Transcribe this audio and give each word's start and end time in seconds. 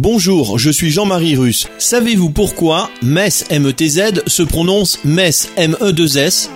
Bonjour, 0.00 0.60
je 0.60 0.70
suis 0.70 0.90
Jean-Marie 0.90 1.34
Russe. 1.34 1.66
Savez-vous 1.78 2.30
pourquoi 2.30 2.88
MES 3.02 3.42
METZ 3.50 4.22
se 4.28 4.44
prononce 4.44 5.00
MES 5.04 5.48
ME2S 5.56 6.50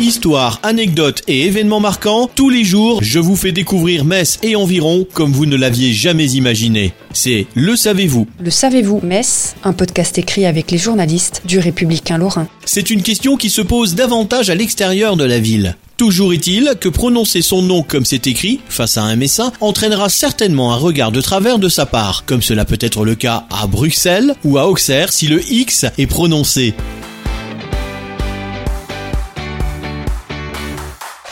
Histoire, 0.00 0.58
anecdotes 0.64 1.22
et 1.28 1.46
événements 1.46 1.78
marquants, 1.78 2.28
tous 2.34 2.50
les 2.50 2.64
jours, 2.64 3.04
je 3.04 3.20
vous 3.20 3.36
fais 3.36 3.52
découvrir 3.52 4.04
Metz 4.04 4.40
et 4.42 4.56
environ 4.56 5.06
comme 5.12 5.30
vous 5.30 5.46
ne 5.46 5.54
l'aviez 5.54 5.92
jamais 5.92 6.32
imaginé. 6.32 6.92
C'est 7.12 7.46
Le 7.54 7.76
Savez-vous 7.76 8.26
Le 8.40 8.50
savez-vous, 8.50 9.00
Metz, 9.04 9.54
un 9.62 9.74
podcast 9.74 10.18
écrit 10.18 10.44
avec 10.44 10.72
les 10.72 10.78
journalistes 10.78 11.42
du 11.44 11.60
Républicain 11.60 12.18
Lorrain. 12.18 12.48
C'est 12.64 12.90
une 12.90 13.02
question 13.02 13.36
qui 13.36 13.50
se 13.50 13.62
pose 13.62 13.94
davantage 13.94 14.50
à 14.50 14.56
l'extérieur 14.56 15.16
de 15.16 15.24
la 15.24 15.38
ville. 15.38 15.76
Toujours 15.98 16.32
est-il 16.32 16.74
que 16.80 16.88
prononcer 16.88 17.42
son 17.42 17.60
nom 17.60 17.82
comme 17.82 18.04
c'est 18.04 18.28
écrit, 18.28 18.60
face 18.68 18.96
à 18.96 19.02
un 19.02 19.16
messin, 19.16 19.52
entraînera 19.60 20.08
certainement 20.08 20.72
un 20.72 20.76
regard 20.76 21.10
de 21.10 21.20
travers 21.20 21.58
de 21.58 21.68
sa 21.68 21.86
part, 21.86 22.24
comme 22.24 22.40
cela 22.40 22.64
peut 22.64 22.78
être 22.80 23.04
le 23.04 23.16
cas 23.16 23.46
à 23.50 23.66
Bruxelles 23.66 24.36
ou 24.44 24.58
à 24.58 24.68
Auxerre 24.68 25.12
si 25.12 25.26
le 25.26 25.42
X 25.52 25.86
est 25.98 26.06
prononcé. 26.06 26.74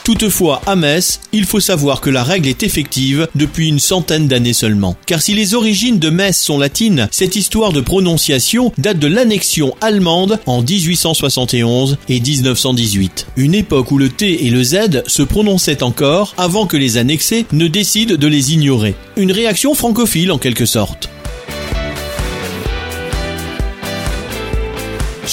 Toutefois, 0.06 0.62
à 0.66 0.76
Metz, 0.76 1.18
il 1.32 1.44
faut 1.44 1.58
savoir 1.58 2.00
que 2.00 2.10
la 2.10 2.22
règle 2.22 2.46
est 2.48 2.62
effective 2.62 3.26
depuis 3.34 3.66
une 3.66 3.80
centaine 3.80 4.28
d'années 4.28 4.52
seulement. 4.52 4.94
Car 5.04 5.20
si 5.20 5.34
les 5.34 5.54
origines 5.54 5.98
de 5.98 6.10
Metz 6.10 6.38
sont 6.38 6.60
latines, 6.60 7.08
cette 7.10 7.34
histoire 7.34 7.72
de 7.72 7.80
prononciation 7.80 8.72
date 8.78 9.00
de 9.00 9.08
l'annexion 9.08 9.74
allemande 9.80 10.38
en 10.46 10.62
1871 10.62 11.98
et 12.08 12.20
1918. 12.20 13.26
Une 13.36 13.56
époque 13.56 13.90
où 13.90 13.98
le 13.98 14.08
T 14.08 14.46
et 14.46 14.50
le 14.50 14.62
Z 14.62 15.02
se 15.08 15.24
prononçaient 15.24 15.82
encore 15.82 16.34
avant 16.38 16.66
que 16.66 16.76
les 16.76 16.98
annexés 16.98 17.44
ne 17.50 17.66
décident 17.66 18.14
de 18.14 18.26
les 18.28 18.54
ignorer. 18.54 18.94
Une 19.16 19.32
réaction 19.32 19.74
francophile 19.74 20.30
en 20.30 20.38
quelque 20.38 20.66
sorte. 20.66 21.10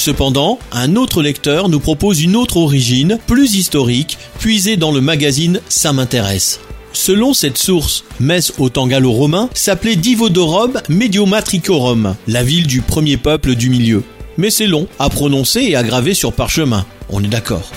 Cependant, 0.04 0.60
un 0.74 0.98
autre 0.98 1.22
lecteur 1.24 1.70
nous 1.70 1.80
propose 1.80 2.22
une 2.22 2.36
autre 2.36 2.58
origine, 2.58 3.20
plus 3.26 3.56
historique, 3.56 4.18
puisée 4.38 4.76
dans 4.76 4.92
le 4.92 5.00
magazine 5.00 5.62
Ça 5.70 5.94
m'intéresse. 5.94 6.60
Selon 6.92 7.34
cette 7.34 7.58
source, 7.58 8.04
Metz 8.20 8.52
au 8.58 8.68
temps 8.68 8.88
gallo-romain 8.88 9.50
s'appelait 9.54 9.96
Divodorum 9.96 10.82
Mediomatricorum, 10.90 12.18
la 12.28 12.44
ville 12.44 12.68
du 12.68 12.82
premier 12.82 13.16
peuple 13.16 13.56
du 13.56 13.70
milieu. 13.70 14.04
Mais 14.36 14.50
c'est 14.50 14.68
long 14.68 14.90
à 15.00 15.08
prononcer 15.08 15.62
et 15.62 15.78
à 15.78 15.84
graver 15.84 16.14
sur 16.14 16.34
parchemin, 16.34 16.86
on 17.10 17.24
est 17.24 17.28
d'accord. 17.28 17.72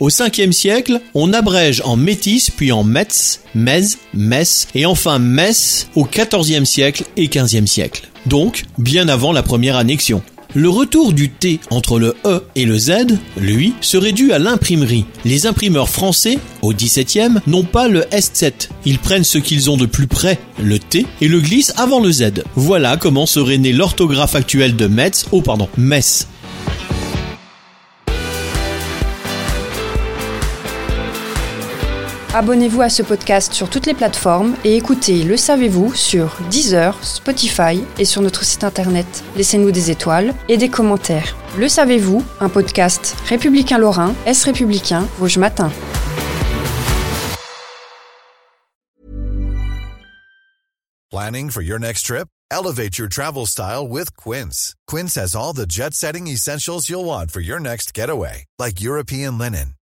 Au 0.00 0.10
5e 0.10 0.52
siècle, 0.52 1.00
on 1.14 1.32
abrège 1.32 1.80
en 1.82 1.96
métis 1.96 2.50
puis 2.50 2.72
en 2.72 2.84
Metz, 2.84 3.40
Metz, 3.54 3.96
Metz 4.12 4.68
et 4.74 4.84
enfin 4.84 5.18
Metz 5.18 5.88
au 5.96 6.04
14e 6.04 6.66
siècle 6.66 7.04
et 7.16 7.28
15e 7.28 7.66
siècle. 7.66 8.07
Donc, 8.26 8.64
bien 8.78 9.08
avant 9.08 9.32
la 9.32 9.42
première 9.42 9.76
annexion. 9.76 10.22
Le 10.54 10.70
retour 10.70 11.12
du 11.12 11.28
T 11.28 11.60
entre 11.68 11.98
le 11.98 12.16
E 12.24 12.42
et 12.54 12.64
le 12.64 12.78
Z, 12.78 13.18
lui, 13.36 13.74
serait 13.82 14.12
dû 14.12 14.32
à 14.32 14.38
l'imprimerie. 14.38 15.04
Les 15.26 15.46
imprimeurs 15.46 15.90
français, 15.90 16.38
au 16.62 16.72
XVIIe, 16.72 17.40
n'ont 17.46 17.64
pas 17.64 17.86
le 17.86 18.00
S7. 18.04 18.70
Ils 18.86 18.98
prennent 18.98 19.24
ce 19.24 19.36
qu'ils 19.36 19.70
ont 19.70 19.76
de 19.76 19.84
plus 19.84 20.06
près, 20.06 20.38
le 20.58 20.78
T, 20.78 21.04
et 21.20 21.28
le 21.28 21.40
glissent 21.40 21.74
avant 21.76 22.00
le 22.00 22.10
Z. 22.10 22.32
Voilà 22.56 22.96
comment 22.96 23.26
serait 23.26 23.58
née 23.58 23.74
l'orthographe 23.74 24.34
actuelle 24.34 24.74
de 24.74 24.86
Metz, 24.86 25.26
oh 25.32 25.42
pardon, 25.42 25.68
Metz. 25.76 26.26
Abonnez-vous 32.34 32.82
à 32.82 32.90
ce 32.90 33.02
podcast 33.02 33.54
sur 33.54 33.70
toutes 33.70 33.86
les 33.86 33.94
plateformes 33.94 34.54
et 34.62 34.76
écoutez 34.76 35.24
Le 35.24 35.38
Savez-vous 35.38 35.94
sur 35.94 36.36
Deezer, 36.50 36.94
Spotify 37.02 37.82
et 37.98 38.04
sur 38.04 38.20
notre 38.20 38.44
site 38.44 38.64
internet. 38.64 39.24
Laissez-nous 39.34 39.70
des 39.70 39.90
étoiles 39.90 40.34
et 40.50 40.58
des 40.58 40.68
commentaires. 40.68 41.34
Le 41.56 41.68
Savez-vous, 41.68 42.22
un 42.40 42.50
podcast 42.50 43.16
républicain 43.26 43.78
lorrain, 43.78 44.14
Est 44.26 44.44
républicain, 44.44 45.08
Vosges 45.18 45.38
Matin. 45.38 45.72
Planning 51.10 51.48
for 51.48 51.62
your 51.62 51.78
next 51.78 52.02
trip? 52.02 52.28
Elevate 52.50 52.98
your 52.98 53.08
travel 53.08 53.46
style 53.46 53.88
with 53.88 54.14
Quince. 54.18 54.74
Quince 54.86 55.14
has 55.16 55.34
all 55.34 55.54
the 55.54 55.66
jet 55.66 55.94
setting 55.94 56.26
essentials 56.26 56.90
you'll 56.90 57.06
want 57.06 57.30
for 57.30 57.40
your 57.40 57.58
next 57.58 57.94
getaway, 57.94 58.44
like 58.58 58.82
European 58.82 59.38
linen, 59.38 59.74